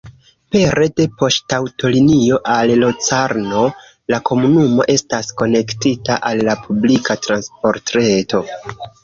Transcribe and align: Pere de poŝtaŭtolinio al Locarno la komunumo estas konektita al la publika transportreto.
Pere 0.53 0.85
de 0.99 1.03
poŝtaŭtolinio 1.17 2.39
al 2.53 2.73
Locarno 2.83 3.61
la 4.15 4.19
komunumo 4.31 4.87
estas 4.95 5.31
konektita 5.43 6.19
al 6.33 6.43
la 6.49 6.57
publika 6.65 7.19
transportreto. 7.29 8.43